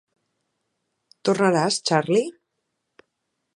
Tornaràs, 1.29 1.79
Charley? 1.91 2.25